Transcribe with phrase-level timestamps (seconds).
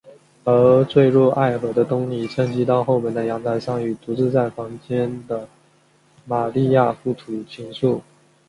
[0.45, 5.47] 而坠入爱河的东尼趁机到后门的阳台上与独自在房间的
[6.25, 8.01] 玛利亚互吐情愫。